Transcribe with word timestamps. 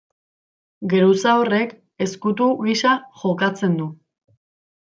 Geruza 0.93 1.35
horrek 1.41 1.75
ezkutu 2.07 2.49
gisa 2.65 2.97
jokatzen 3.25 3.79
du. 3.83 3.91